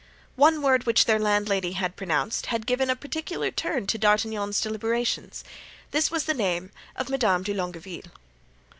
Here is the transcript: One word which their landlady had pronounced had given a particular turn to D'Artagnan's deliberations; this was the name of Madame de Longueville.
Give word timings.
One 0.35 0.63
word 0.63 0.87
which 0.87 1.05
their 1.05 1.19
landlady 1.19 1.73
had 1.73 1.95
pronounced 1.95 2.47
had 2.47 2.65
given 2.65 2.89
a 2.89 2.95
particular 2.95 3.51
turn 3.51 3.85
to 3.85 3.99
D'Artagnan's 3.99 4.59
deliberations; 4.59 5.43
this 5.91 6.09
was 6.09 6.23
the 6.23 6.33
name 6.33 6.71
of 6.95 7.07
Madame 7.07 7.43
de 7.43 7.53
Longueville. 7.53 8.09